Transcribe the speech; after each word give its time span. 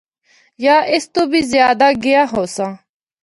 یا 0.65 0.75
اس 0.93 1.03
تو 1.13 1.21
بھی 1.31 1.41
زیادہ 1.53 1.87
گیا 2.03 2.21
ہوساں۔ 2.33 2.71